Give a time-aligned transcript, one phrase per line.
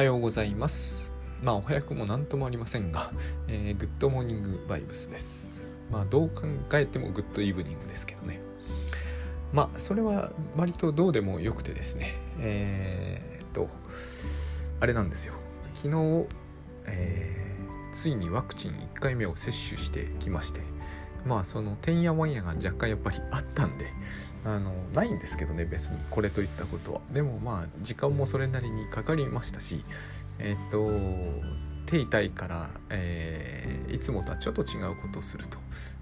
[0.00, 1.12] はようございます。
[1.42, 3.12] まあお早くも何ともありませんが、
[3.48, 5.44] えー、グッドモーニングバイブスです。
[5.90, 8.40] まあどう考えても good evening ですけどね。
[9.52, 12.14] まあそれは割とどうでもよくてですね。
[12.38, 13.68] えー、っと
[14.80, 15.34] あれなんですよ。
[15.74, 16.26] 昨日、
[16.86, 20.62] えー、ついにワクチン1回目を接種してきまして
[21.26, 23.86] まあそのてんやわんやが若干やっぱりあったんで
[24.44, 27.00] あのないんですけどね別にこれといったことは。
[27.12, 29.84] でもまあ時間もそれなりにかかりましたし
[30.38, 30.88] えっ、と
[31.86, 35.58] 手痛いから、えー、いつもとはちょっと違うことをすると。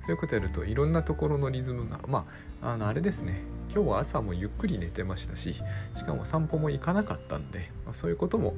[0.08, 2.24] そういうことやるといろんなところのリズムがま
[2.62, 3.42] ああのあれですね。
[3.74, 5.62] 今日は朝もゆっくり寝てましたしし
[6.04, 8.54] かも散歩も行かなかったんで、まあ、そういうことも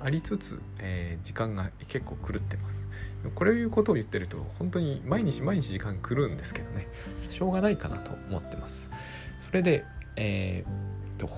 [0.00, 2.86] ありつつ、えー、時間が結構狂ってます。
[3.30, 6.88] これいうことを言ってると本当に毎日毎日時間狂うんですけどね。
[7.30, 8.90] しょうがないかなと思ってます。
[9.38, 9.84] それで
[10.16, 11.30] えー、っと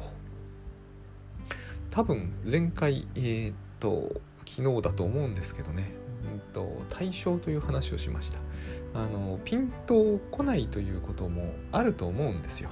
[1.91, 5.93] 多分前回えー、っと昨日だと思うんですけどね、
[6.33, 8.39] うんと、対象という話をしました。
[8.95, 12.71] あのピンとこないということもあると思うんですよ。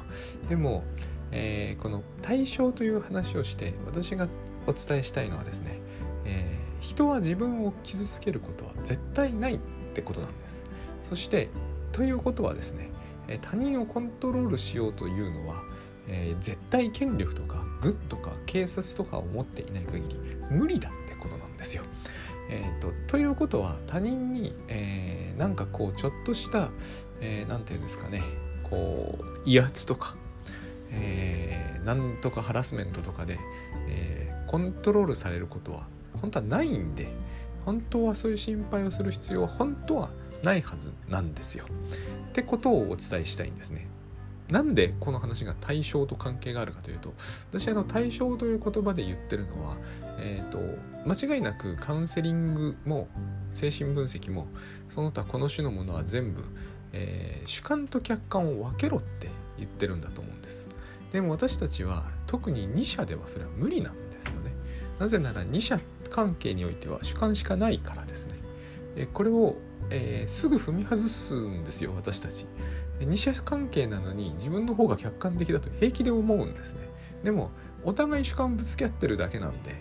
[0.49, 0.85] でも、
[1.33, 4.29] えー、この対象という話をして私が
[4.67, 5.81] お伝えしたいのはですね、
[6.25, 9.59] え、人は自分を傷つけることは絶対ないっ
[9.95, 10.63] てことなんです
[11.01, 11.49] そして
[11.93, 12.91] ということはですね
[13.41, 15.63] 他人をコントロールしようというのは、
[16.09, 20.19] えー、絶対権力とかグッとか警察とかを持っていない限り
[20.51, 21.85] 無理だってことなんですよ。
[22.51, 26.71] えーと、ということは他人に、えー、なんかこうちょっとした何、
[27.21, 28.21] えー、て言うんですかね
[28.65, 30.17] こう威圧とか、
[30.91, 33.39] えー、なんとかハラスメントとかで、
[33.89, 35.87] えー、コントロールされることは
[36.23, 37.09] 本当はないんで
[37.67, 40.11] 本当はそういう心配をする必要は本当は
[40.43, 41.65] ないはずなんですよ。
[42.31, 43.87] ってことをお伝えしたいんですね。
[44.51, 47.15] なんでこの話が対象と関係があるかというと
[47.51, 49.79] 私あの対象という言葉で言ってるのは、
[50.19, 50.59] えーと、
[51.09, 53.09] 間違いなくカウンセリングも
[53.55, 54.47] 精神分析も
[54.91, 56.45] その他この種のものは全部、
[56.93, 60.67] えー、主観と客観を分けろって言ってるんだと思うんです
[61.13, 64.53] でも私たちは特に2者ではそれは無理なんですよね
[64.99, 65.81] なぜなら2者
[66.13, 68.35] 関係においては主観しかないからですね。
[68.95, 69.57] えこれを、
[69.91, 72.47] えー、すぐ踏み外すんですよ私たち。
[73.01, 76.81] 二者関係なのに自分の方が客観的だと平気で思うんですね。
[77.25, 77.51] でも
[77.85, 79.75] お互い主観ぶつけ合ってるだけなんで、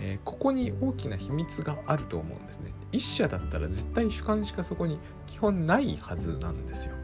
[0.00, 2.72] えー、ここに大きな秘密があると思うんですね。
[2.90, 6.94] 一社だったら絶対主観しかそこに基本ないはずなんですよ。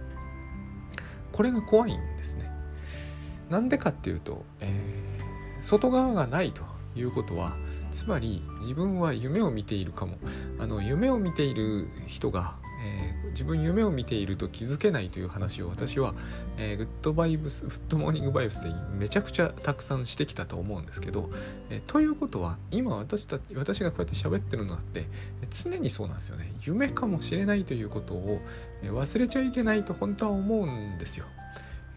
[1.33, 2.51] これが怖いんですね。
[3.49, 6.63] なんでかっていうと、えー、外側がないと
[6.95, 7.57] いうことは
[7.91, 10.17] つまり自分は夢を見ているかも
[10.59, 16.15] あの夢を見ている人がえー、自分夢を見ていると気づけないという話を私は、
[16.57, 21.31] えー、グッドバイブス、フットモーニングバイブスでめちゃくちゃたくさんしてきたと思うんですけど、
[21.71, 25.07] えー、ということは、今私た、私がこうやって喋ってるのって、
[25.51, 26.53] 常にそうなんですよね。
[26.65, 28.41] 夢かもしれないということを
[28.83, 31.27] 忘れちゃいけないと本当は思うんですよ。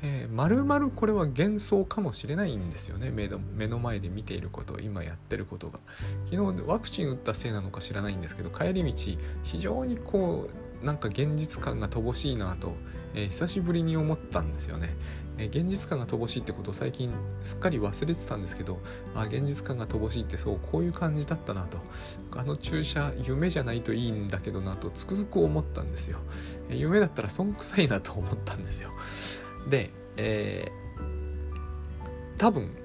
[0.03, 3.09] えー、丸々これは幻想かもしれないんですよね。
[3.09, 5.79] 目の目の前で見ていること今やってることが。
[6.25, 10.49] 昨日ワクチン打ったせいなのか知らないんですけど帰り道非常にこ
[10.81, 12.75] うなんか現実感が乏しいなと、
[13.15, 14.93] えー、久しぶりに思ったんですよね、
[15.37, 17.09] えー、現実感が乏しいってことを最近
[17.41, 18.79] すっかり忘れてたんですけど
[19.15, 21.77] あ現実感が乏しいってそうこういう感じだったなと。
[22.35, 26.17] あの注射夢じゃないといいんだけどなとつくづく思ったんですよ、
[26.69, 28.89] えー、夢だったら損臭いなと思ったんですよ。
[29.69, 32.75] で、えー、多分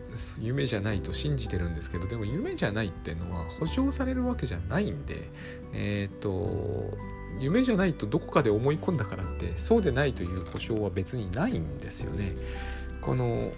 [0.40, 5.28] 夢じゃないと信じてるんですけどでも夢じゃないっていうのは保証されるわけじゃないんで
[5.74, 6.96] えっ、と
[7.38, 12.34] 夢じゃないとどこかで思い込んだからってそうでないという保証は別にないんですよね。
[13.00, 13.52] この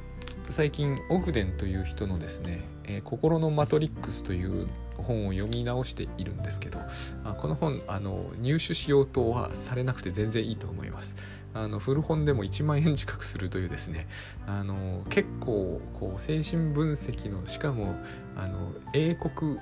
[0.50, 4.66] 最近オグデンという人のですね「えー、心のマトリックス」という
[4.96, 6.78] 本を読み直しているんですけど
[7.24, 11.16] あこの本あの入手しようとはされなくて全然いいと思います
[11.54, 14.06] あの古本でも1万円近くするというですね
[14.46, 17.94] あの結構こう精神分析のしかも
[18.36, 19.58] あの英国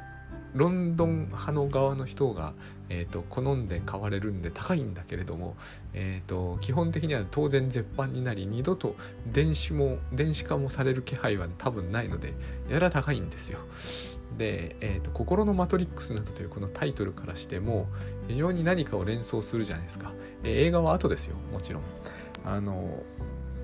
[0.55, 2.55] ロンドン派の側の人が、
[2.89, 5.57] えーと、好んで買われるんで高いんだけれども、
[5.93, 8.97] えーと、基本的には当然絶版になり二度と
[9.27, 12.35] 電子も電子化もされる気配は多分ないので
[12.71, 13.59] やら高いんですよ。
[14.39, 17.89] で、えーと「心のマトリックス」などというこのタイトルからしても
[18.29, 20.15] 非常に何かを連想するじゃないですか。
[20.43, 21.83] えー、映画は後ですよもちろん。
[22.45, 23.03] あの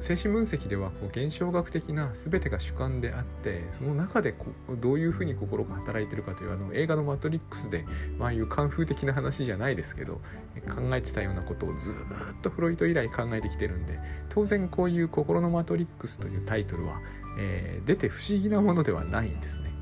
[0.00, 4.46] 精神分析ではこう現象学的な全てが主観であってその中でこ
[4.78, 7.86] どういうふうに心が働いてるかというあの映画の「マトリックスで」
[8.18, 10.20] まあいうカンフー的な話じゃないですけど
[10.68, 11.94] 考えてたようなことをずっ
[12.42, 13.98] とフロイト以来考えてきてるんで
[14.28, 17.00] 当然こういう「心のマトリックス」というタイトルは、
[17.38, 19.72] えー、出て不思議なものではないんですね。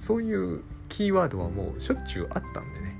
[0.00, 2.96] そういうキーワードはもうしょっちゅうあったんでね。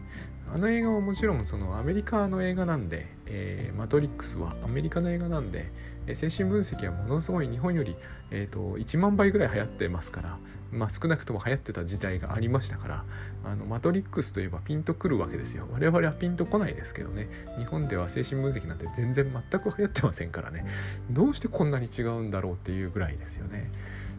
[0.54, 5.70] あの映画はもちろんそのアメリカの映画なんで、えー、マトリックスはアメリカの映画なんで、
[6.06, 7.94] えー、精神分析はものすごい日本より、
[8.30, 10.38] えーと、1万倍ぐらい流行ってますから、
[10.72, 13.04] まあ、少なくとも流行ってた時代がありましたから
[13.44, 15.66] あのマトリックスといえばピンとくるわけですよ。
[15.72, 17.28] 我々はピンとこないですけどね。
[17.56, 20.66] 日本では精神分析なんて全然全く流行ってませんからね。
[21.10, 23.70] どうしてこんなに違うんだろうっていうぐらいですよね。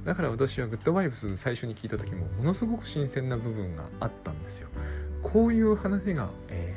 [0.05, 4.69] だから私はグッドバイブス最初に聞いた時もものすごく新鮮な部分があったんですよ
[5.21, 6.73] こういう話が、え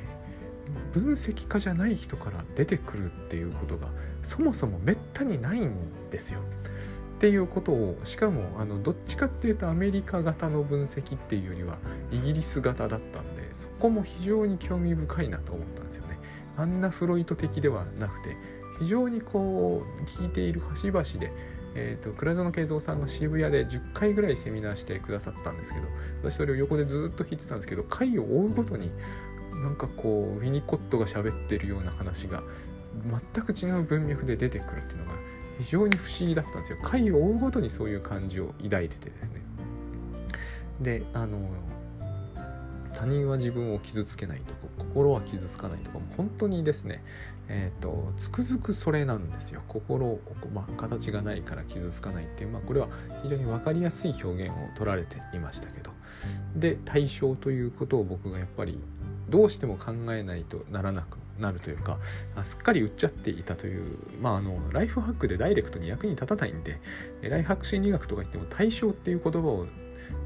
[0.93, 3.89] ー、分析家じゃない人から出てくるっていうことが
[4.23, 5.75] そもそもめったにないん
[6.11, 6.41] ですよ。
[7.17, 11.79] っていうことをしかもあのどっちかっていうとアメリカ型の分析っていうよりは
[12.11, 16.19] イギリス型だったんでそこも非常に興味深いなと思ったんですよね。
[16.57, 18.37] あんなフロイト的ではなくて
[18.81, 21.33] 非常にこう聞いている端々で
[21.77, 25.87] えーと、倉園慶三さんが渋谷で10回ぐらいセミナーしてくださったんですけど
[26.23, 28.91] 私それを横でずっと聞いてたんですけど回を追うごとに
[29.53, 32.43] なんかこうウィニコットが喋ってるような話が
[33.35, 35.13] 全く違う文脈で出てくるっていうのが
[35.59, 36.79] 非常に不思議だったんですよ。
[36.83, 39.41] 回を追うごとにそういう感じを抱いててですね。
[40.81, 41.39] であの
[43.05, 47.05] 他人は自分を傷つけないとか心は傷つかないとかも本当にですね
[47.47, 49.61] えーと、つくづくそれなんですよ。
[49.69, 50.19] 心を、
[50.55, 52.89] まあ、形がないから傷つかないっていう、まあ、これは
[53.23, 55.91] 非常に分かりやすい表現を取られていましたけど。
[56.57, 58.79] で対象ということを僕がやっぱり
[59.29, 61.99] どうしても考えないとならなくなるというか
[62.43, 66.81] すっかり売っちゃっていたというまああのライフハックでダイレクトに役に立たないんで
[67.21, 69.67] ライフハック心理学とか言っても対象っていう言葉を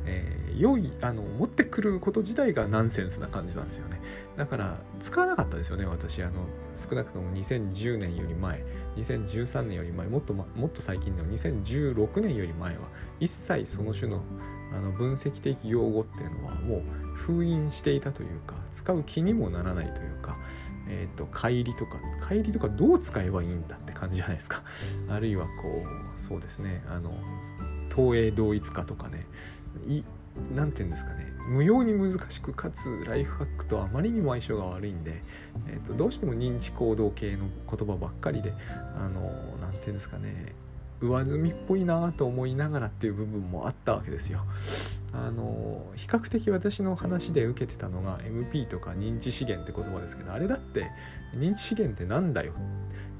[0.09, 4.01] えー、良いあの持ってくること自体がナンセンスな感じなんですよね。
[4.37, 6.23] だから使わなかったですよね私。
[6.23, 8.65] あの少なくとも2010年より前
[8.97, 12.83] 2013年より前もっと、ま、もっと最近の2016年より前は
[13.21, 14.23] 一切その種の
[14.71, 16.83] あの分析的用語っていうのはもう
[17.15, 20.37] 封印していたというか使う気にもならないというか、
[20.89, 24.63] えーと、乖離とか乖離とかどう使えばいいんだって感じじゃないですか。
[25.09, 27.15] あるいはこうそうですねあの
[27.95, 29.27] 東映同一化とかね
[30.55, 35.23] 何て言うんですかね無用に難しくかつライフハックとあまりにも相性が悪いんで、
[35.69, 38.53] えーと、どうしても認知行動系の言葉ばっかりで
[38.97, 39.21] あの
[39.61, 40.53] 何て言うんですかね
[41.01, 44.41] 上積みっぽいなと思いながらっていう部分もあったわけですよ。
[45.13, 50.91] あの比較的私の話で受けてたのが MP とか認知資源って言葉ですけどあれだって
[51.35, 52.53] 認知資源って何だよ？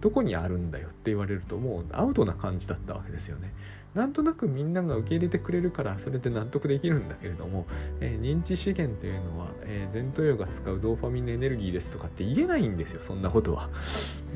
[0.00, 0.88] どこにあるんだよ？
[0.88, 3.54] って言われるともうアウトな感じだったわけですよね。
[3.98, 7.66] なんとなくみんなが受け入れてくれるからそれで納得できるんだけれども、
[7.98, 13.68] えー、認知資源というのは、えー、前頭葉が使うドーパミンのエネルギーですとかって言えないんですよそんなことは。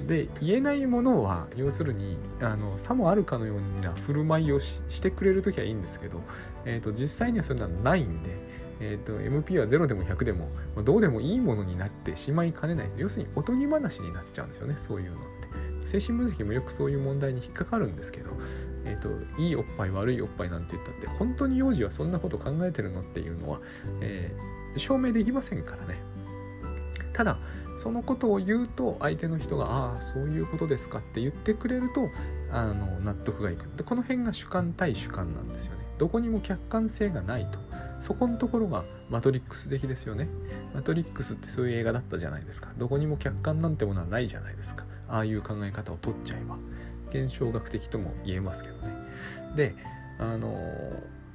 [0.09, 6.21] で言えないものは要するにあのさもあるかのような振る舞いをしてくれる時はいいんですけど、
[6.65, 8.63] えーと、実際にはそんなのないんで。
[8.85, 10.49] えーと、MP は0でも100でも
[10.83, 15.19] どうでもいいものになってしまいかねない要するにおとぎ話になっちゃうんですよねそういうの
[15.85, 18.31] 精神分析もよくそういう問題に引っかかるんですけど
[18.85, 19.09] えーと、
[19.41, 23.61] いいおっぱい悪いおっぱいなんて言ったって本当に幼児はそんなこと考えてるのっていうのは、
[24.01, 26.01] えー、証明できませんからね。
[27.13, 27.39] ただ
[27.79, 32.09] そのことを言うと相手の人が「ああそういうことですか」って言ってくれると
[32.51, 33.65] あの納得がいく。
[33.77, 35.85] でこの辺が主観対主観なんですよね。
[35.99, 37.59] どこにも客観性がないと。
[38.01, 40.29] そこのところがマトリックス的ですよね。
[40.75, 42.71] マトリックスってそういう映画だったじゃないですか。
[42.77, 44.85] どこにも客観なんてものはないじゃないですか。
[45.13, 46.57] ああいう考え方を取っちゃえば
[47.11, 48.89] 現象学的とも言えますけどね。
[49.55, 49.75] で
[50.19, 50.57] あの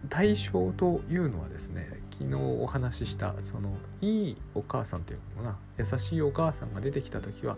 [0.10, 7.58] 対象というのはですね昨日お話ししたそのいいお母さんというのかな優しいお母さんが出てきた時は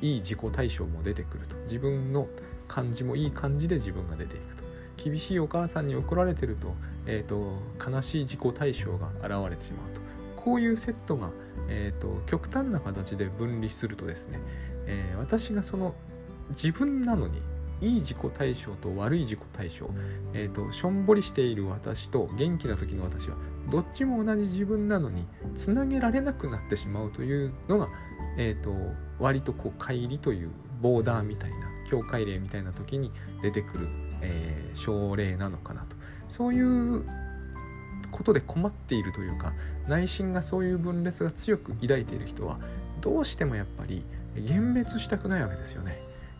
[0.00, 1.56] いい自己対象も出てくると。
[1.62, 2.28] 自分の
[2.68, 4.64] 感じもいい感じで自分が出ていくと。
[4.96, 10.00] 厳しいお母さんに怒られてると,、えーと、悲しい自己対象が現れてしまうと。
[10.40, 11.30] こういうセットが、
[11.68, 14.38] えーと極端な形で分離するとですね、
[14.86, 15.94] えー、私がその
[16.50, 17.40] 自分なのに
[17.80, 19.90] いい自己対象と悪い自己対象、
[20.32, 23.36] えーと、しょんぼりしている私と元気な時の私は
[23.70, 25.26] どっちも同じ自分なのに
[25.56, 27.88] つなげられなくなってしまうというのが、
[28.38, 28.72] えーと、
[29.18, 30.50] 割とこう乖離という
[30.80, 31.56] ボーダーみたいな
[31.88, 33.12] 境界例みたいな時に
[33.42, 33.88] 出てくる、
[34.22, 35.96] えー、症例なのかなと。
[36.28, 37.04] そういう
[38.10, 39.52] ことで困っているというか
[39.86, 42.58] 内心がそういう分裂が強く抱いている人は
[43.00, 44.04] どうしてもやっぱり
[44.42, 45.98] 幻滅したくないわけですよね。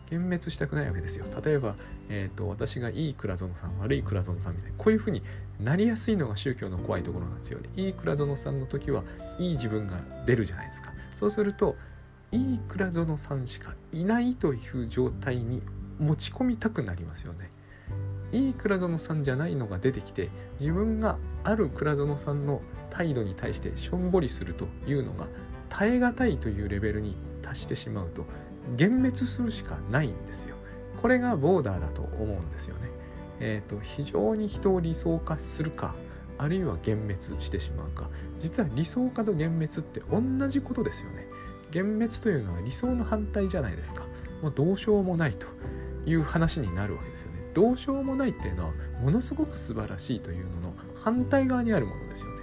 [0.09, 1.25] 幻滅したくないわけですよ。
[1.43, 1.75] 例えば、
[2.09, 5.21] えーと、私がいい倉園さん悪い倉園さんみたいなこういうふうに
[5.59, 7.59] なりやすいのが宗教の怖いところなんですよ。
[7.59, 9.03] ねいい倉園さんの時は
[9.39, 10.93] いい自分が出るじゃないですか。
[11.15, 11.75] そうすると
[12.31, 15.61] いい倉園さんしかいないという状態に
[15.99, 17.49] 持ち込みたくなりますよね。
[18.31, 25.27] いい倉園さんじゃないのが出てきて自分がある倉園さんの態度に対してしょんぼりするというのが
[25.69, 27.15] 耐え難いというレベルに
[27.47, 28.25] 達してしまうと
[28.71, 30.55] 幻滅するしかないんですよ。
[31.01, 32.89] これがボーダーだと思うんですよね。
[33.39, 35.93] えーと、非常に人を理想化するか
[36.39, 41.27] あるいは幻滅してしまうか実は理想化と幻滅って同じことですよね。
[41.73, 44.03] 幻滅というのは理想の反対じゃないですか。
[44.41, 45.47] もうどうしようもないと
[46.05, 47.37] いう話になるわけですよね。
[47.53, 52.41] どうしようもないっていうのはものすごく素晴らしいというのの反対側にあるものですよね。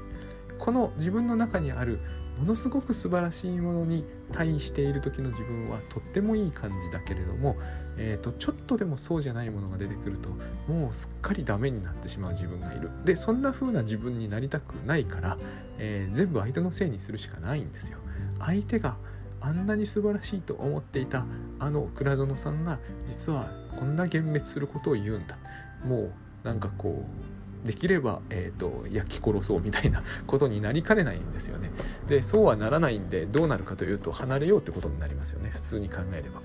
[0.58, 2.00] この自分の中にある
[2.38, 7.56] ものすごく素晴らしいものに対している時の自分はとってもいい感じだけれども、
[7.96, 10.30] えーと、ちょっとでもそうじゃないものが出てくると
[10.70, 12.90] もうすっかりダメになってしまう自分がいる。
[13.04, 15.38] でそんな風な自分になりたくないから、
[15.78, 17.98] えー、全部相手のせいにするしかないんですよ。
[18.40, 18.96] 相手が
[19.40, 21.26] あんなに素晴らしいと思っていた
[21.58, 23.46] あの倉園さんが実は
[23.78, 25.36] こんな幻滅することを言うんだ。
[25.84, 26.12] もう
[26.42, 27.33] なんかこう
[27.64, 31.70] できれば、えーと、焼き殺そうみたいなことになりかねないんですよね。
[32.08, 36.42] でそうはならないんでどうなるかというと離れようってことになりますよね普通に考えれば。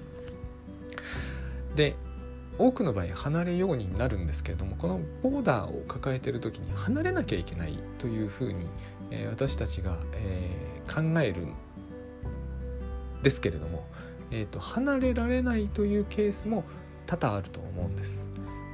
[1.76, 1.96] で
[2.58, 8.68] 多くの場合離れようになるんですけれどもこのボーダーを抱えてる時に離れなきゃいけないというふうに、
[9.12, 11.54] えー、私たちが、えー、考えるん
[13.24, 13.86] ですけれども、
[14.32, 16.64] えーと離れられないというケースも
[17.06, 18.29] 多々あると思うんです。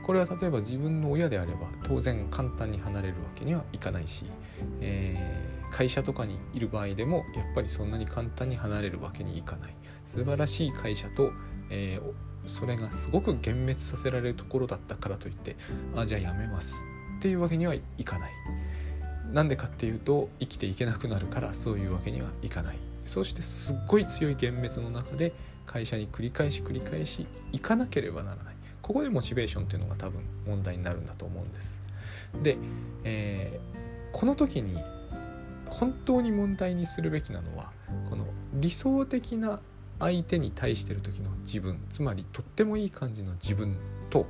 [0.05, 4.25] これは例えば自分の親であれば当然簡単に離れるわけにはいかないし、
[4.79, 9.75] えー、会社とかにいる場合でもやっぱりそんなに簡単に離れるわけにいかない。
[10.05, 11.31] 素晴らしい会社と、
[11.71, 15.55] えー、それがすごく幻滅させられるところだったからといって
[15.95, 16.83] あじゃあやめます
[17.17, 18.31] っていうわけにはいかない。
[19.33, 22.77] なんでかっていうと生きていけなくなるからそういうわけにはいかない。
[23.07, 25.33] そしてすっごい強い幻滅の中で
[25.65, 28.54] 会社に繰り返し繰り返し行かなければならない。
[28.85, 31.81] ここでモチベーションっていうのが多分問題になるんだと思うんです。
[32.43, 32.55] で、
[33.03, 34.79] えー、この時に
[35.65, 37.71] 本当に問題にするべきなのは
[38.11, 39.59] この理想的な
[39.97, 43.75] 相手に対してる時の自分つまりとってもいい感じの自分
[44.11, 44.27] と、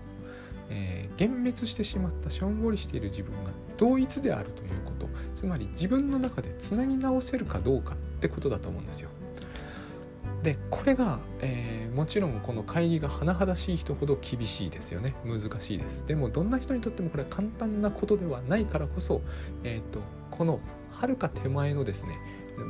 [0.70, 9.10] えー、幻滅してしまったしょんぼりしている自分が同一であるということつまり自分の中でつなぎ直せるかどうかってことだと思うんですよ。
[10.46, 15.16] でこれが、えー、もちろんこの乖離が甚だしい人ほど厳しいですよね。
[15.26, 16.06] 難しいです。
[16.06, 19.22] でもどんな人にとってもこれは簡単なことではないからこそ、
[19.64, 20.60] えーと、この
[20.92, 22.20] はるか手前のですね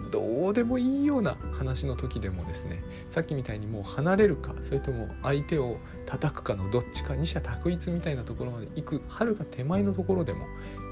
[0.10, 10.46] どうでもいいような話の時でもですねさっきみたいにもう離れるかそれとも相手を叩くかのどっちか二者択一みたいなところまで行くはるか手前のところでも、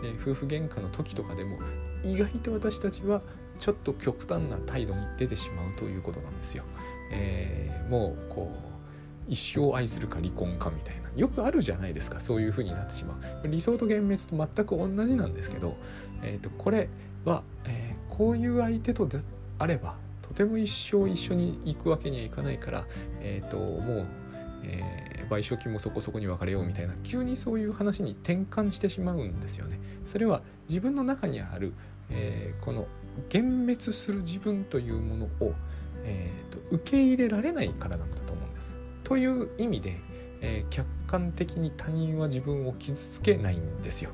[0.04, 1.58] えー、夫婦喧嘩の時とかでも
[2.04, 3.22] 意外と私たちは
[3.60, 6.64] ちょっと極端な態度に出てしまうということなんですよ。
[7.12, 8.74] えー、もうこう
[9.32, 15.76] 一生愛するか離婚かみたいなよくあるじゃないですかそういう風になってしまう理想と幻滅と全く同じなんですけど、
[16.24, 16.90] えーと、これ
[17.24, 19.20] は、えー、こういう相手とで
[19.60, 22.86] あればとても一生一緒に行くわけにはいかないから、
[23.22, 24.08] えーと、もう、
[24.64, 29.80] えー、賠償金もそこそこに別れようみたいな急にそういう話に転換してしまうんですよね。
[30.06, 31.74] それは自分の中にある、
[32.10, 32.88] えー、この
[33.34, 35.54] 幻滅する自分というものを、
[36.04, 38.78] えーと、受け入れられないからなんだと思うんです。
[39.04, 39.98] という意味で、
[40.42, 44.12] えー、客観的に他人は自分を傷つけないんですよ。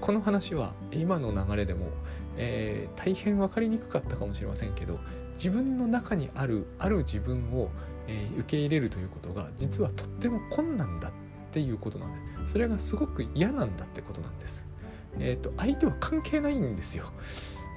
[0.00, 1.86] この話は今の流れでも、
[2.36, 4.98] えー、大変分かりにくかったかもしれませんけど
[5.34, 7.70] 自分の中にあるある自分を、
[8.08, 11.12] えー、受け入れるということが実はとっても困難だっ
[11.52, 14.66] ていうことなんでそれがすごく嫌なんだってことなんです。
[15.18, 17.04] えーと相手は関係ないんですよ。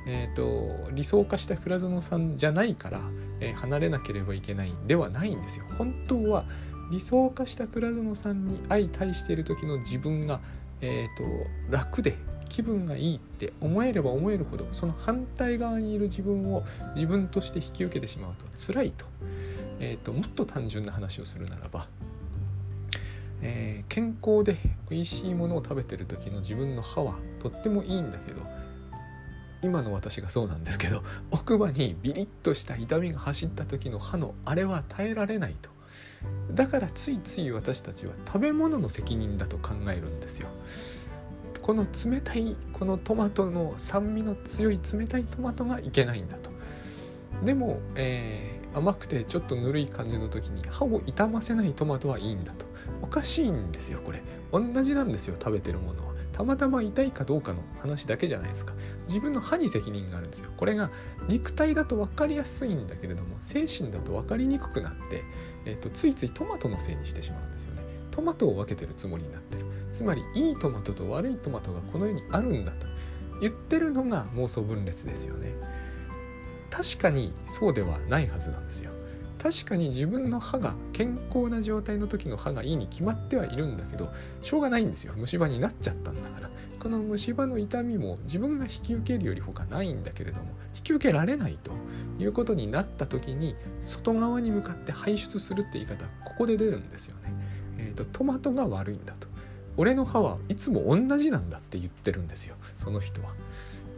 [0.08, 3.02] えーと、理想化した倉園さんじゃないから、
[3.40, 5.66] えー、離れなければいけないではないんですよ。
[5.78, 6.46] 本当は
[6.92, 10.40] 理想化した倉園さんに相対している時の自分が、
[10.82, 11.24] えーと、
[11.72, 12.16] 楽で
[12.50, 16.64] 気分がいいって思えれば思えるほどその反対側にいる自分を
[16.96, 19.06] 自分として引き受けてしまうと辛いと,、
[19.80, 21.88] えーと、もっと単純な話をするならば、
[23.42, 24.58] えー、健康で
[24.90, 28.42] 美味しいものを食べてる時の自分の歯はとってもいいんだけど
[29.62, 35.70] 今の私がそうなんですけど奥歯にビリッとした痛みが走った時の歯のあれは耐えられないと。
[36.52, 40.48] だからついつい私たちは食べ物の責任だと考えるんですよ。
[41.62, 46.52] この冷たいこのトマトの酸味の強い冷たいトマトがいけないんだと。
[47.44, 52.66] でも、えー、甘くてちょっとぬるい感じの時に歯を傷ませないトマトはいいんだと。
[53.02, 54.22] おかしいんですよこれ。
[54.52, 58.74] 同じなんですよ食べてるものはたまたま痛いかどうかの話だけじゃないですか。
[59.08, 60.52] 自分の歯に責任があるんですよ。
[60.58, 60.92] これが
[61.30, 65.24] 肉体だと分かりやすいんだけれども精神だと分かりにくくなって、
[65.64, 67.84] えーと、ついついトマトのせいにしてしまうんですよね。
[68.12, 69.64] トマトを分けてるつもりになってる。
[69.94, 72.86] つまりいいトマトと悪いトマトがこの世にあるんだと。
[73.40, 75.54] 言ってるのが妄想分裂ですよね。
[76.70, 78.92] 確かにそうではないはずなんですよ。
[79.46, 84.12] 確かに自分の歯が健康な状態の時の歯がいいに決まってはいるんだけど
[84.42, 86.50] しょうがないんですよ虫歯になっちゃったんだから
[86.80, 91.70] この虫歯の痛みも自分が引き受けるより他ないんだけれども引き受けられないと
[92.18, 97.32] いうことになった時に外側に向かって排出するって言い方ここで出るんですよね。
[97.78, 99.28] えーと、トマトが悪いんだと。
[99.78, 103.36] 俺の歯はいつも同じなんだって言ってるんですよその人は。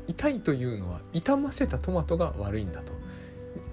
[0.08, 2.92] 痛いというのは傷ませたトマトが悪いんだと。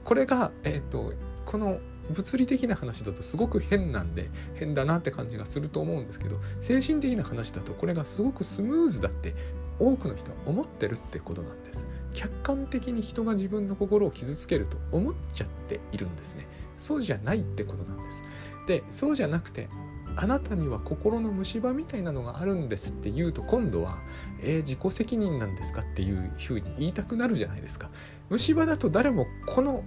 [0.05, 1.15] これが、えーと
[1.55, 1.79] この
[2.11, 9.37] 物理的な話だとすごく変なんで変だなって感じがすると思うんですけど精神的な話だとこれがすごくスムーズだって
[9.79, 11.87] 多くの人は思ってるってことなんです。
[12.13, 16.45] 客観的に人が自分の心を傷つけると思っちゃっているんですね。
[16.77, 18.23] そうじゃないってことなんです。
[18.67, 19.69] でそうじゃなくて
[20.17, 23.99] あなたには心の虫歯みたいなのがあるんですって言うと今度は、
[24.43, 27.91] えー、自己責任なんですかっていうふうに言いたくなるじゃないですか。
[28.29, 29.85] 虫歯だと誰もこの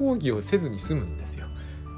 [0.00, 1.46] 抗議をせずに済むんですよ。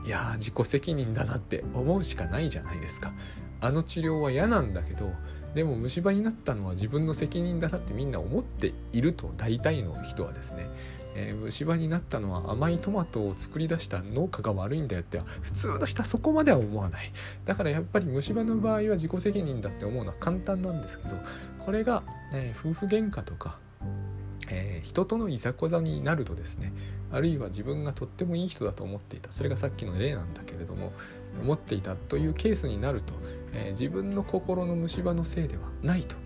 [0.05, 3.13] いや自己責任だなって思うしかないじゃないですか。
[3.61, 5.13] あの治療は嫌なんだけど
[5.55, 10.67] でも虫歯になったのは自分の責任だなってみんな思っていると大体の人はですね、
[11.15, 17.13] えー、虫歯になったのは甘いトマトを作り出した農家が悪いんだよって普通の人はそこまでは思わない。
[17.45, 21.15] だからやっぱり虫歯の場合は自己責任だって思うのは簡単なんですけど
[21.61, 22.03] これが、
[22.35, 23.59] えー、夫婦喧嘩とか
[24.53, 26.73] えー、人とのいざこざになるとですね
[27.11, 29.33] あるいは自分がとってもいい人だと思っていた。
[29.33, 30.93] それがさっきの例なんだけれども
[31.41, 33.15] 思っていたというケースになると、
[33.53, 36.17] えー、自分の心の虫歯のせいではないと。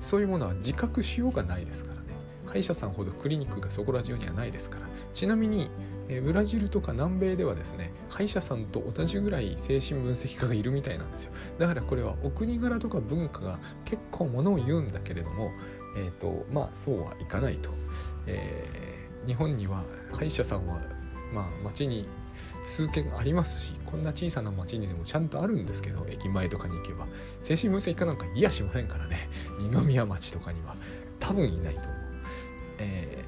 [0.00, 2.02] そういうものは自覚しようがないですからね。
[2.46, 4.86] 歯医者さんほどクリニックがそこら中にはないですから。
[5.12, 5.70] ちなみに
[6.08, 11.32] えブラジルとか南米ではですね歯医者さんと同じぐらい精神分析家がいるみたいなんですよ。
[11.58, 15.52] だからこれはお国柄とか文化が結構ものを言うんだけれども
[15.96, 17.70] えーと、まあそうはいかないと、
[18.26, 20.80] えー、日本には歯医者さんは、
[21.32, 22.08] まあ、町に
[22.64, 27.06] 数軒ありますしこんな小さな町にでもちゃんとあるんですけど駅前とかに行けば。
[27.42, 29.28] 精神分析家なんかいやしませんからね。
[29.58, 30.74] 二宮町とかには。
[31.20, 31.94] 多分いないと思う。
[32.78, 33.24] え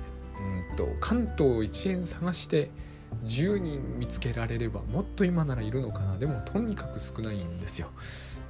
[0.70, 2.70] ー、うんと関東一円探して
[3.24, 6.16] 10人見つけられればもっと今ならいるのかな。
[6.16, 7.90] でもとにかく少ないんですよ。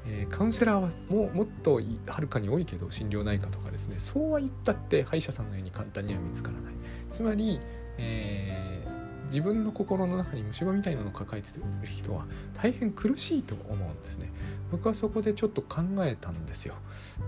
[0.07, 3.99] え、カウンセラーはももっとはるかに多いけど心療内科とかですね。
[3.99, 6.75] そうは言ったって歯医者さんのように簡単には見つからない。
[7.11, 7.61] つまり、
[7.99, 12.27] えー、自分の心の中に虫歯みたいなのを抱えてる人は
[12.61, 14.31] 大変苦しいと思うんですね。
[14.71, 16.75] 僕はそこでちょっと考えたんですよ。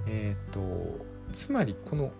[0.07, 2.13] えっ、ー、とつまりこの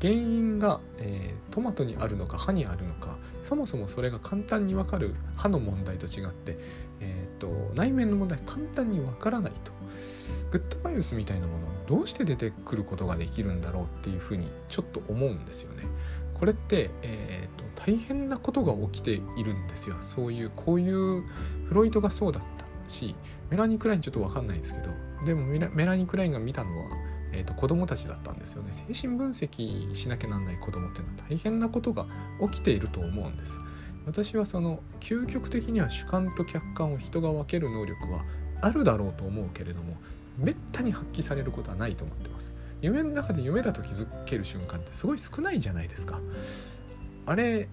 [0.00, 6.58] 原因が、えー、トマトにあるのか歯にあるのかそもそもそれが簡単に分かる歯の問題と違って、
[7.00, 9.72] えーと、内面の問題簡単に分からないと
[10.50, 15.84] グッドバイオスみたいなものどうして出てくることができるんだろうっていうふうにちょっと思うんですよね。
[16.34, 19.96] これって、えーと、大変なことが起きているんですよ。
[20.02, 21.22] そういうこういう
[21.68, 23.14] フロイトがそうだったし
[23.50, 24.90] メラニー・クラインちょっと分かんないですけど
[25.24, 26.90] でもメラニー・クラインが見たのは
[27.36, 28.72] えーと、子供たちだったんですよね。
[28.72, 32.06] 精神分析しなきゃなんない子供っていうのは大変なことが
[32.40, 33.58] 起きていると思うんです。
[34.06, 38.24] 私はその究極的には主観と客観を人が分ける能力は
[38.62, 39.96] あるだろうと思うけれども
[40.38, 42.54] めったに発揮されることはないと思ってます。
[42.80, 46.20] 夢の中で夢だと気づける瞬間ってすごい少ないじゃないですか。
[47.26, 47.68] あれ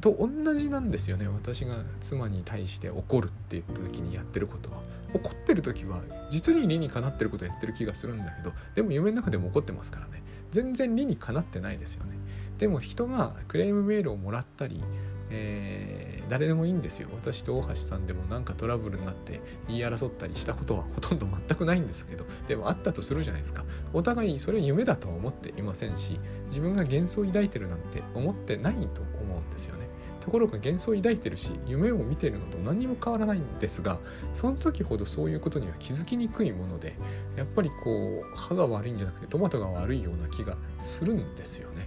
[0.00, 1.28] と同じなんですよね。
[1.28, 4.82] 私が妻に対して怒るって言った時にやってることは。
[5.14, 10.22] 怒ってる時は実に理にかなってることやってる気がするんだけどでも夢の中でも怒ってますからね。
[10.52, 12.16] 全然理にかなってないですよね。
[12.58, 14.82] でも人がクレームメールをもらったり
[15.30, 17.08] えー、誰でもいいんですよ。
[17.12, 23.64] 私と大橋さんでもなんかトラブルになって言い争ったりしたことはほとんど全くないんですけどでもあったとするじゃないですか。
[23.92, 29.88] お互いそれ夢だとは思っていませんし自分が幻想を抱いてるなんて思ってないと思うんですよね。
[30.26, 34.00] ところが幻想を抱いてるし夢を見てるのと何にも変わらないんですが
[34.34, 36.96] その時ほどそういうことには気づきにくいもので
[37.36, 41.86] やっぱりこう歯が悪いんじゃなくてトマトが悪いような気がするんですよね。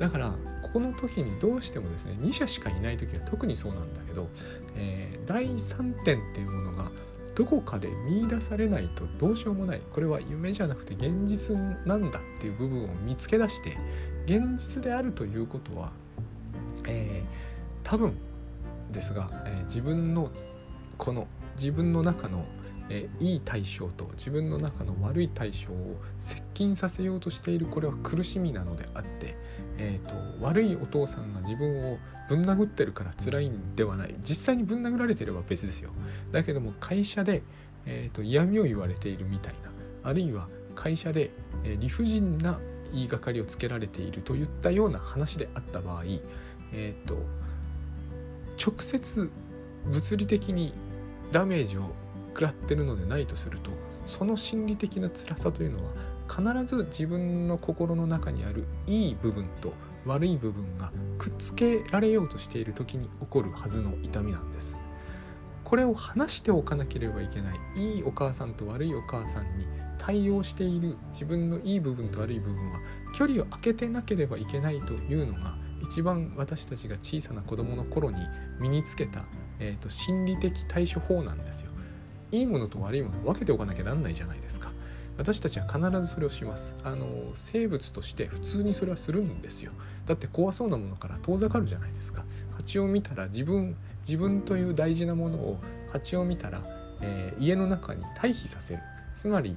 [0.00, 0.34] だから
[0.72, 4.26] この時にどうしてもですね2社しかいない時は特にそうなんだけど、
[4.76, 6.90] えー、第3点っていうものが
[7.36, 9.80] どこかで見出されないとどうしようもない。
[9.92, 13.76] これは夢じゃなくて現実なんだっていう部分を見つけ出して
[14.24, 15.92] 現実であるということは、
[16.88, 17.51] えー
[17.82, 18.14] 多分
[18.90, 20.30] ですが、えー、自分の
[20.98, 22.44] この自分の中の、
[22.88, 29.36] えー、いい対象と自分の中の悪い対象を接近させようとしているこれは苦しみなのであって、
[29.78, 34.14] えーと、悪いお父さんが自分をぶん殴ってるから辛いんではない。
[34.20, 35.90] 実際にぶん殴られてれば別ですよ。
[36.30, 37.42] だけども会社で
[37.86, 39.70] えーと、嫌味を言われているみたいな
[40.08, 41.30] あるいは会社で、
[41.64, 42.58] え理不尽な
[42.92, 46.04] 言いがかりをつけられているといったような話であった場合、
[46.72, 47.18] えーと
[48.64, 49.28] 直接
[49.86, 50.72] 物理的に
[51.32, 51.82] ダメージを
[52.28, 53.70] 食らってるのでないとすると
[54.06, 55.92] その心理的な辛さというのは
[56.28, 59.72] 必ず自分の心の中にあるいい部分と
[60.06, 64.76] 悪い部分がくっつけられようとしている時に起こるはずの痛みなんです。
[65.64, 72.78] これを話しておかなければいけないいいお母さんと悪いお母さんに対応している自分のいい部分と悪い部分は
[73.14, 78.18] 距離を空けてなければいけないというのが一番私たちが小さな子供の頃に
[78.60, 79.24] 身につけた、
[79.58, 81.70] えーと、心理的対処法なんですよ。
[82.30, 84.72] いいものと悪いものを分けておかなきゃなんないじゃないですか。
[85.18, 86.74] 私たちは必ずそれをします。
[86.82, 89.72] あの生物として普通にそれはするんですよ。
[90.06, 92.24] だって怖そうなものから遠ざかるじゃないですか。
[92.56, 95.58] 蜂を見たら自分自分という大事なものを
[95.92, 96.62] 蜂を見たら、
[97.02, 98.80] えー、家の中に退避させる。
[99.14, 99.56] つまり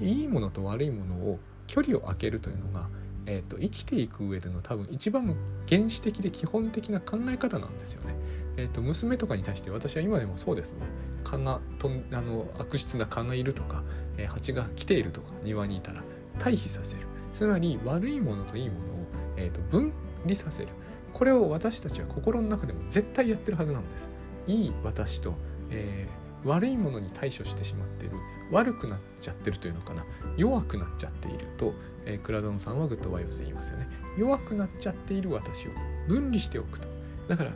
[0.00, 2.88] いいものと悪いものを距離を空けるというのが、
[3.26, 5.34] えーと、生きていく上での多分一番
[5.68, 8.14] 原始的で基本的な考え方なんですよね。
[8.56, 10.78] えーと、娘とかに対して私は今でもそうですね。
[11.24, 13.82] 蚊がとあの悪質な蚊がいるとか、
[14.18, 16.02] えー、蜂が来ているとか庭にいたら
[16.38, 17.02] 退避させる。
[17.32, 19.06] つまり悪いものといいものを、
[19.36, 19.92] えーと、分
[20.24, 20.68] 離させる。
[21.12, 24.08] これを私たちは心の中でも絶対やってるはずなんです。
[24.46, 25.34] いい私と、
[25.70, 28.16] えー、悪いものに対処してしまっている
[28.50, 30.04] 悪くなっちゃってるというのかな。
[30.36, 31.72] 弱くなっちゃっていると、
[32.06, 33.88] えー、倉園さんはグッドバイブスで言いますよね。
[34.18, 35.70] 弱くなっちゃっている私を
[36.08, 36.86] 分離しておくと。
[37.28, 37.52] だから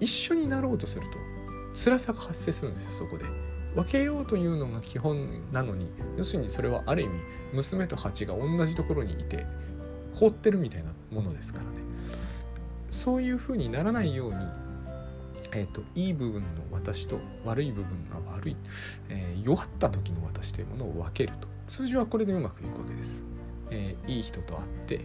[0.00, 1.08] 一緒になろうとすると
[1.78, 3.24] 辛さが発生するんですよそこで。
[3.74, 5.18] 分けようというのが基本
[5.52, 7.12] なのに要するにそれはある意味
[7.52, 9.44] 娘と蜂が同じところにいて
[10.14, 11.70] 放ってるみたいなものですからね。
[12.90, 14.36] そういうふうにならないように、
[15.52, 18.56] えーと、いい部分の私と悪い部分が悪い、
[19.08, 21.48] えー、弱った時の私というものを分けると。
[21.66, 23.24] 通常はこれでうまくいくわけです、
[23.70, 25.00] えー、いい人と会って、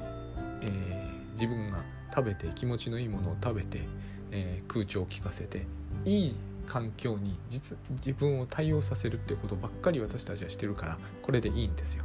[0.61, 1.83] えー、自分が
[2.15, 3.81] 食べて気持ちのいいものを食べて、
[4.31, 5.65] え空調を効かせて
[6.05, 6.35] いい
[6.67, 12.03] 環境に実自分を対応させるってことばっかり私たちはしてるからこれでいいんですよ。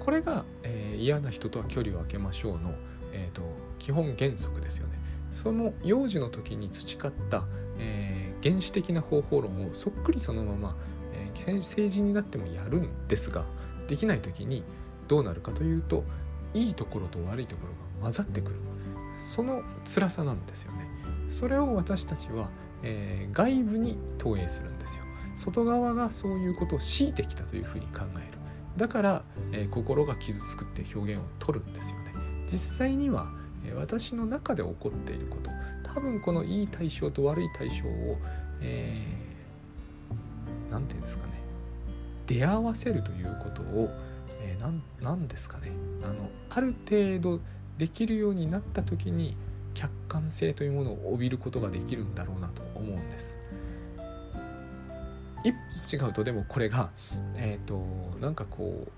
[0.00, 2.72] これが、えー、嫌な人とは距離を空けましょうの、
[3.12, 3.42] えーと、
[3.78, 4.98] 基本原則ですよね。
[5.32, 7.44] その幼児の時に培った、
[7.78, 10.76] えー、原始的な方法論をそっくりそのまま、
[11.12, 13.44] えー、成人になってもやるんですが
[13.88, 14.64] できない時に
[15.08, 16.04] どうなるかというと
[16.54, 18.56] いいところと悪いところが混ざってくる。
[19.16, 20.86] その辛さなんですよね。
[21.28, 22.48] それを私たちは
[22.82, 25.04] えー、外部に投影するんですよ。
[25.36, 28.38] 外側がそういうことを強いてきたというふうに考える。
[28.76, 32.12] だから、えー、心が傷つくって表現を取るんですよね。
[32.50, 33.28] 実際には、
[33.64, 35.50] えー、私の中で起こっていること
[35.94, 38.18] 多分このいい対象と悪い対象を
[38.60, 41.32] 何、えー、て言うんですかね。
[42.26, 43.90] 出会わせるということを、
[44.40, 45.70] えー、何ですかね。
[46.02, 47.40] あのある程度
[47.76, 49.36] できるようになった時に
[49.74, 53.36] 客観性というものを帯びることができるんだろうなと思うんです。
[55.44, 56.90] 一歩違うとでもこれが
[57.36, 58.90] えっ、ー、となんかこう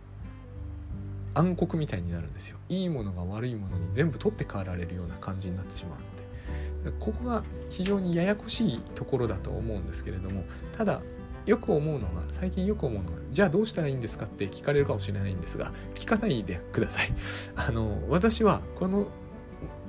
[1.35, 2.59] 暗黒みたいになるんですよ。
[2.69, 6.11] いいものが悪いものに全部取って代わられるような感じになってしまうので。
[6.99, 10.45] ここが非常にややこしいところだと思うんですけれども
[10.77, 11.03] ただ
[11.47, 17.13] よく思うのが最近よく思うのがじゃあどうしたらいいんですかって聞かれるかもしれないんですが聞かないでください。
[17.57, 19.09] あの私はこの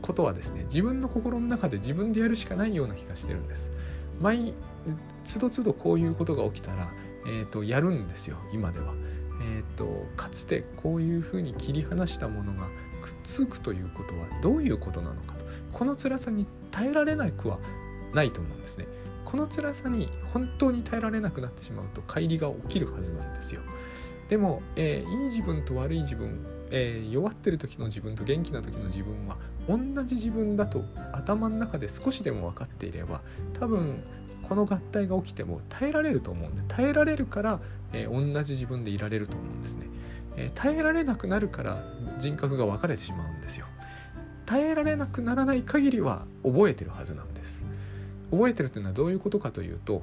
[0.01, 3.71] ことはですね自分の心の中で自分でやるしかないような気がしてるんです。
[4.19, 4.53] 毎
[5.23, 6.91] つどつどこういうことが起きたら、
[7.25, 8.93] えーと、やるんですよ今では、
[9.41, 12.67] えーと、かつてこういうふうに切り離したものが
[13.01, 15.41] くっつくということはどういうことなのかと。
[15.73, 17.59] この辛さに耐えられなくは
[18.13, 18.85] ないと思うんですね。
[19.31, 23.61] この辛さに本当に耐えられなくなってしまうと乖離が起きるはずなんですよ。
[24.27, 33.21] でも、えー、いい自分と悪い自分、えー、弱ってる時の自分と元気な時の自分は同じ自分だと頭の中で少しでも分かっていれば
[33.59, 34.01] 多分
[34.47, 37.59] この合体が起きても耐えられると思うんで耐えられるから、
[37.93, 39.87] えー、同じ自分でいられると思うんですね、
[40.37, 41.77] えー、耐えられなくなるから
[42.19, 43.65] 人格が分かれてしまうんですよ。
[44.45, 47.30] 耐えられなくならない限りは覚えてるはずなん
[48.31, 50.01] 覚えてるというのはどういうことかというと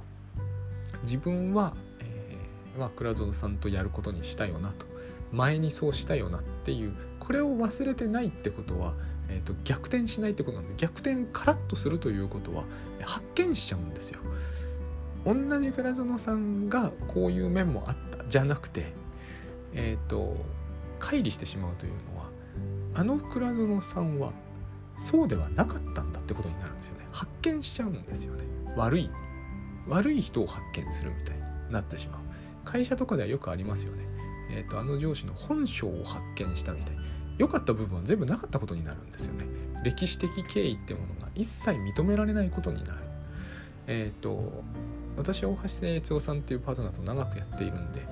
[1.02, 2.36] 自分はえ
[2.78, 4.86] まあ、倉園さんとやることにしたよなと
[5.32, 8.94] 前にそうしたよなっていうこれを忘れてないってことは、
[9.28, 12.64] えーと、逆転しないってことなんで逆転カラッとするということは
[13.02, 14.20] 発見しちゃうんですよ。
[15.26, 18.92] 同じ倉園さんがこういう面もあったじゃなくて
[19.74, 20.36] えっ、ー、と
[21.00, 22.26] 乖離してしまうというのは
[22.94, 24.32] あの倉園さんは
[24.96, 27.07] そうではなかったんだってことになるんですよね
[27.42, 28.44] 見しちゃうんですよね
[28.76, 29.10] 悪い
[29.86, 32.20] 悪い人を発見するみたいになってしまう
[32.64, 34.04] 会社とかではよくありますよね。
[34.50, 36.96] えーと、あの上司の本性を発見したみたい
[37.38, 39.46] 良かった部分は全部なかったことになるんですよね。
[39.84, 43.00] 歴史的経緯ってものが一切認められないことになる。
[43.86, 44.64] えっ、ー、と
[45.16, 48.06] 私は大橋誠一郎さんっていうパートナーと長くやっているんで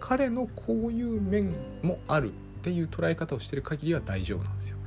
[0.00, 1.50] 彼のこういう面
[1.82, 4.78] もあるっていう捉え方をしてる限りは大丈夫なんですよ。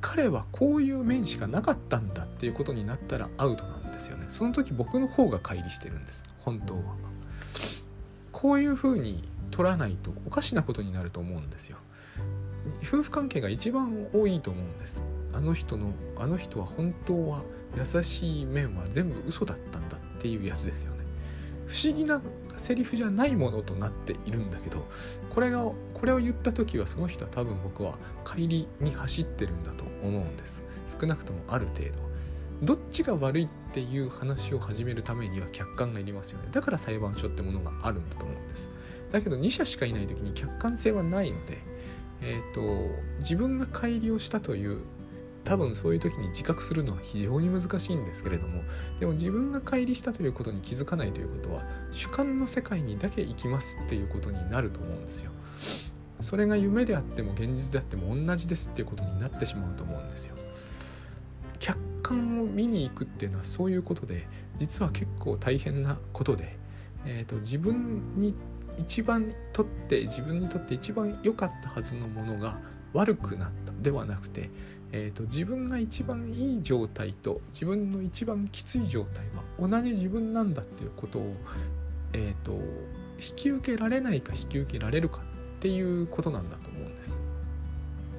[0.00, 4.26] 彼はこういう面しかなかったんだっていうことになったらアウトなんですよね。
[4.28, 6.24] その時僕の方が乖離してるんです。
[6.38, 6.80] 本当は。
[8.32, 11.76] こういうふうに取らないとおかしなことになると思うんですよ。
[12.82, 15.02] 夫婦関係が一番多いと思うんです。
[15.32, 17.42] あの人のあの人は本当は
[17.76, 21.00] 優しい面は全部嘘だったんだっていうやつですよね。
[21.66, 22.20] 不思議な
[22.56, 24.84] セリフじゃないものとなっているんだけど
[25.32, 30.62] これがこれを言った時はその人は多分僕は帰りに走ってるんだと思うんです。
[31.00, 32.10] 少なくともある程度。
[32.62, 36.48] どっちが悪いっていう話を始めるためには客観がいりますよね。
[36.52, 38.70] だから裁判所ってものがあるんだと思うんです。
[39.12, 41.58] だけど2社しかいない時に客観性はないので
[42.22, 42.60] え、ー、と
[43.18, 44.78] 自分が乖離をしたという
[45.44, 48.62] 多分そういう時に自覚するのは非常に難しいんですけれども
[49.00, 55.32] でも自分が乖離したということに気づかないということは主観の世界にだけ行きますっていうことになると思うんですよ。
[56.22, 60.34] それが夢であっても現実であっても同じですっていうことになってしまうと思うんですよ。
[61.58, 64.26] 客観を見に行くっていうのはそういうことで
[64.58, 66.56] 実は結構大変なことで、
[67.04, 68.34] えーと、自分に
[68.78, 72.58] 一番とって自分にとって一番良かったはずのものが
[72.92, 74.50] 悪くなったではなくて
[74.92, 81.34] えーと、自分が一番いい状態と自分の一番きつい状態は同じ自分なんだっていうことを、
[82.12, 85.20] えーと、引き受けられないか引き受けられるか
[85.60, 87.20] っていうことなんだと思うんです。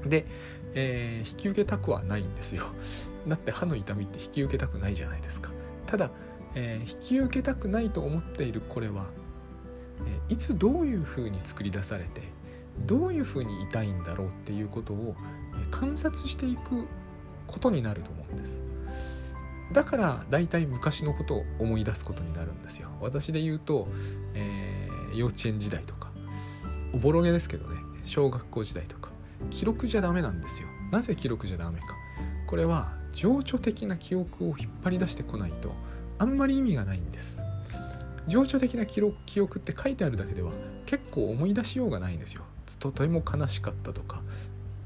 [0.06, 0.25] で、
[0.73, 2.65] えー、引き受けたくはないんですよ。
[3.27, 5.51] だって歯の痛みって引き受けたくないじゃないですか。
[5.86, 6.12] ただ、
[6.56, 9.10] えー、引き受けたくないと思っているこれは、
[10.06, 12.21] えー、いつどういうふうに作り出されて
[12.86, 15.15] どういうふうに痛いんだろうっていうことを
[15.56, 16.88] え観察していく
[17.47, 18.60] ことになると思うんです
[19.71, 23.88] だから大体昔のことを思い出すことになるんですよ私で言うと、
[24.34, 26.11] えー、幼稚園時代とか
[26.93, 29.12] おぼろげですけどね小学校時代とか。
[29.49, 30.67] 記録じゃダメなんですよ。
[30.91, 31.88] なぜ記録じゃダメか。
[32.47, 35.73] これは情緒的な記憶を引っ張り出してこないと
[36.19, 37.39] あんまり意味がないんです。
[38.27, 40.51] 情緒的な記録記憶って書いてあるだけでは
[40.86, 42.43] 結構思い出しようがないんですよ。
[42.80, 44.21] とても悲しかったとか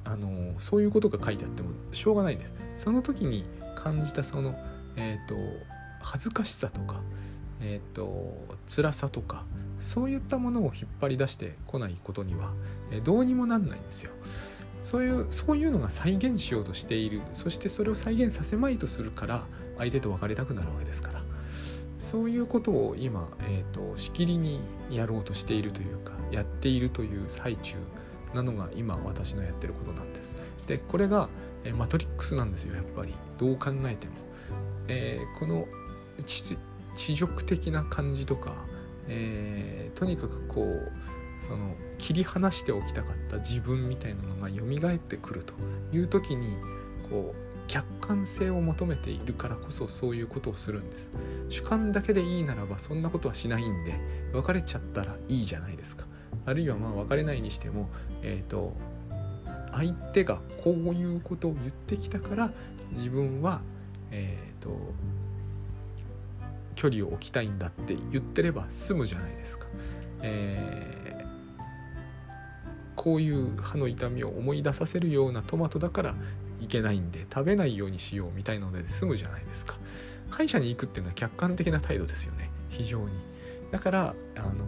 [0.05, 2.53] あのそういうことが書いてあってもしょうがないんです。
[2.77, 4.55] その時に感じたその、
[4.95, 5.35] えーと、
[6.01, 7.01] 恥ずかしさとか、
[7.61, 8.33] えーと、
[8.67, 9.43] 辛さとか
[9.79, 12.51] そういったものを引っ張り出してこないことには、
[13.03, 14.11] どうにもなんないんですよ
[14.83, 19.43] そういうそういうのが再現しようとしているそしてそれを再現させまいとするから
[19.77, 21.21] 相手と別れたくなるわけですから
[21.97, 24.59] そういうことを今、えーとしきりに
[24.91, 27.77] やろうとしているというかやっているという最中
[28.35, 30.35] なのが今私のやってることなんです。
[30.67, 31.29] でこれが、
[31.63, 34.13] えマトリックスなんですよやっぱりどう考えても。
[34.87, 35.65] えー、この
[36.25, 38.53] 地辱的な感じとか、
[39.07, 40.91] えー、とにかくこう
[41.41, 45.53] その切り離しておきたかった自分みたいなのが蘇ってくると
[45.95, 46.49] いう時に
[47.09, 51.09] こう客観性を求めているからこそそういうことをするんです。
[51.49, 53.95] 主観だけでいいならばそんなことはしないんで
[54.33, 56.05] 別れちゃったらいいじゃないですか。
[56.45, 57.89] あるいはまあ別れないにしても、
[58.21, 58.73] えーと、
[59.71, 62.51] 相手がこういうことを言ってきたから
[62.91, 63.61] 自分は、
[64.11, 64.77] えーと、
[66.75, 69.65] 距離を置きたいんだって言ってれば済むじゃないですか。
[70.21, 71.25] えー、
[72.95, 76.15] こういう歯の痛みを思い出させるようなトマトだから
[76.61, 79.77] いけないんで食べないようにしようみたいなので済むじゃないですか。
[80.29, 83.13] 歯医者に行くっていうのは客観的な態度ですよね非常に。
[83.71, 84.65] だからあの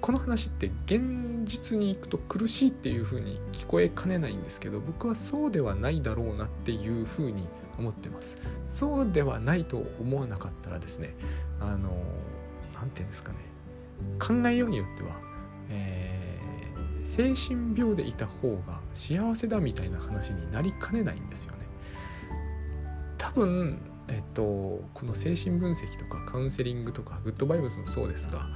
[0.00, 8.36] この話って現実に行くと苦しいっていう風に聞こえかねないんですけど僕はそうではないだろうなっていう風に思ってます。
[8.66, 11.14] そうではないと思わなかったらですね
[11.60, 11.90] あの
[12.74, 13.38] 何て言うんですかね
[14.18, 15.16] 考えようによっては、
[15.70, 21.58] えー、精神病でいた方が幸せだみたいな話になりかねないんですよね。
[23.18, 24.42] 多分えっと
[24.94, 28.46] この精神分析とかカウンセリングとかグッドバイブスもそうですが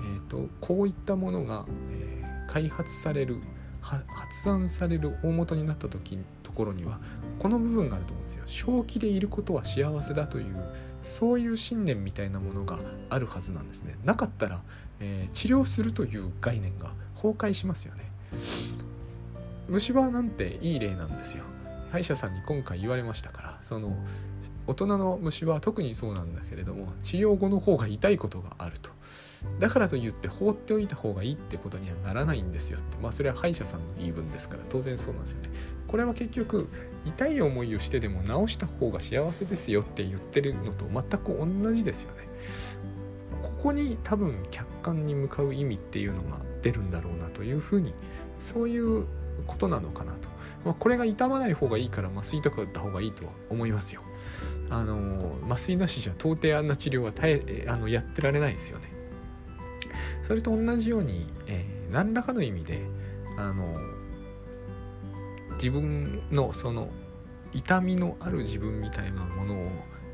[0.00, 3.38] えーと、こういったものが、えー、開発される
[3.80, 6.18] 発案される大元になった時
[6.50, 6.98] ところには
[7.38, 8.42] この部分があると思うんですよ。
[8.46, 10.56] 正気でいることは幸せだという
[11.00, 13.96] そういう信念みたいなものがあるはずなんですね。
[14.04, 14.60] なかったら、
[14.98, 18.10] えー、治療するという概念が崩壊しますよね。
[19.68, 21.44] 虫歯なんていい例なんですよ。
[21.92, 23.96] 歯医者さんに今回言われましたからその
[24.66, 28.90] 大人の虫は特にそうなんだけれども治療後の方が痛いことがあると。
[29.58, 32.78] だからといって放っておいた方がいいってことにはならないんですよ。
[32.78, 34.62] ってまあそれは歯医者さんの言い分ですから。
[34.68, 35.50] 当然そうなんですよね。
[35.86, 36.68] これは結局
[37.04, 42.28] 痛い思いをしてでも治した方が幸せですよって言ってるのと全く同じですよね。
[43.42, 47.92] ここに多分客観に向かう意味っていうのが出るんだろうなというふうに
[48.52, 49.04] そういう
[49.46, 50.28] ことなのかなと、
[50.64, 54.02] まあ、これが痛まない方がいいから麻酔とか打った方がいいとは思いますよ。
[54.70, 58.89] あの麻酔なしじゃ到底あんな治療は耐えあのやってられないですよね。
[60.30, 62.78] それと同じように、えー、何らかの意味で
[63.36, 63.64] あの
[65.54, 66.88] 自分のその
[67.52, 69.66] 痛みのある自分みたいなものを、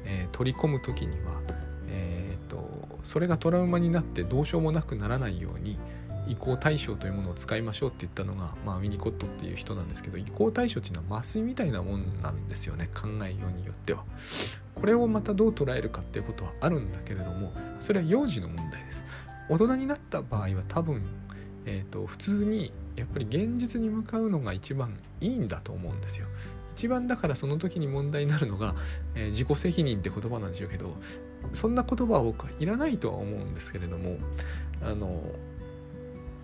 [0.06, 1.42] えー、取り込む時には、
[1.90, 5.78] えーと、とそれがトラウマになってどうしようもなくならないように
[6.26, 14.02] 移行対象というものを使いましょうって言ったのが、まあ、ウィニコットっていう人なんですけど移行対象っていうのは麻酔みたいなもんなんですよね考えようによっては。
[14.74, 19.05] これをまたどう捉えるかっていうことはあるんだけれどもそれは幼児の問題です。
[19.48, 21.02] 大人になった場合は多分、
[21.64, 26.26] えーと、普通にやっぱり現実に向かうのが一番いいんだと思うんですよ。
[26.76, 28.74] 一番だからその時に問題になるのが、
[29.14, 30.94] えー、自己責任って言葉なんでしょうけど
[31.54, 34.18] そんな言葉は僕はいらないとは思うんですけれども
[34.82, 35.22] あの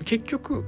[0.07, 0.65] 結局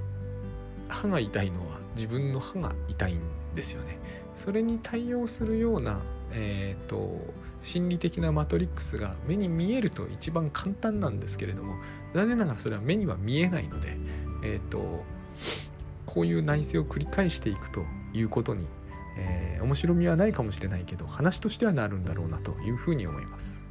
[0.89, 3.21] 歯が痛いのは自分の歯が痛いん
[3.55, 3.99] ですよね。
[4.45, 6.01] それに対応するような、
[6.33, 7.19] えーと、
[7.63, 11.77] 心理的なマトリックスが目に見えると一番簡単なんですけれども
[12.15, 13.97] 残念ながらそれは目には見えないので、
[14.45, 15.05] えーと、
[16.07, 18.67] こういう内政を繰り返していくということに、
[19.19, 23.63] えー、面白みはないかもしれないけど話としてはなるんだろうなというふうに思います。